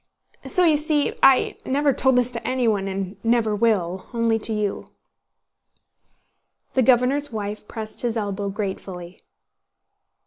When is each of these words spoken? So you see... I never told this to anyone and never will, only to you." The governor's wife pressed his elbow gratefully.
So 0.47 0.63
you 0.65 0.77
see... 0.77 1.13
I 1.21 1.57
never 1.63 1.93
told 1.93 2.15
this 2.15 2.31
to 2.31 2.43
anyone 2.47 2.87
and 2.87 3.23
never 3.23 3.55
will, 3.55 4.07
only 4.15 4.39
to 4.39 4.51
you." 4.51 4.89
The 6.73 6.81
governor's 6.81 7.31
wife 7.31 7.67
pressed 7.67 8.01
his 8.01 8.17
elbow 8.17 8.49
gratefully. 8.49 9.21